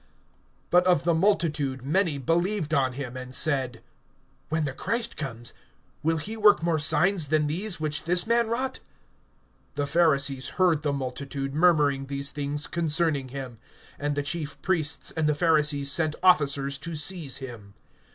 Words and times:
(31)But 0.71 0.83
of 0.85 1.03
the 1.03 1.13
multitude 1.13 1.83
many 1.85 2.17
believed 2.17 2.73
on 2.73 2.93
him, 2.93 3.15
and 3.15 3.35
said: 3.35 3.83
When 4.49 4.65
the 4.65 4.73
Christ 4.73 5.15
comes, 5.15 5.53
will 6.01 6.17
he 6.17 6.35
work 6.35 6.63
more 6.63 6.79
signs 6.79 7.27
than 7.27 7.45
these 7.45 7.79
which 7.79 8.05
this 8.05 8.25
man 8.25 8.47
wrought? 8.47 8.79
(32)The 9.75 9.87
Pharisees 9.87 10.49
heard 10.57 10.81
the 10.81 10.91
multitude 10.91 11.53
murmuring 11.53 12.07
these 12.07 12.31
things 12.31 12.65
concerning 12.65 13.27
him; 13.27 13.59
and 13.99 14.15
the 14.15 14.23
chief 14.23 14.59
priests 14.63 15.11
and 15.11 15.29
the 15.29 15.35
Pharisees 15.35 15.91
sent 15.91 16.15
officers 16.23 16.79
to 16.79 16.95
seize 16.95 17.37
him. 17.37 17.75